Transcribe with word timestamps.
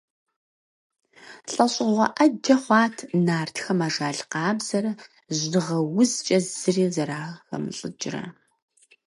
ЛӀэщӀыгъуэ 1.51 2.05
Ӏэджэ 2.15 2.55
хъуат 2.63 2.95
нартхэм 3.25 3.79
ажал 3.87 4.19
къабзэрэ 4.31 4.91
жьыгъэ 5.37 5.79
узкӀэ 5.99 6.37
зыри 6.59 6.85
зэрахэмылӀыкӀрэ. 6.93 8.23